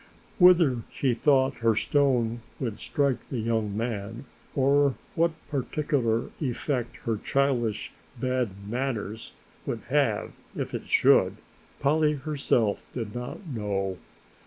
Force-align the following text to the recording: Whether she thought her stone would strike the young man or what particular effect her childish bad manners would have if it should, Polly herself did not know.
Whether 0.39 0.81
she 0.91 1.13
thought 1.13 1.57
her 1.61 1.75
stone 1.75 2.41
would 2.59 2.79
strike 2.79 3.19
the 3.29 3.37
young 3.37 3.77
man 3.77 4.25
or 4.55 4.95
what 5.13 5.29
particular 5.51 6.31
effect 6.41 6.95
her 7.05 7.17
childish 7.17 7.91
bad 8.19 8.67
manners 8.67 9.33
would 9.67 9.81
have 9.89 10.31
if 10.55 10.73
it 10.73 10.87
should, 10.87 11.37
Polly 11.79 12.13
herself 12.13 12.81
did 12.93 13.13
not 13.13 13.45
know. 13.45 13.99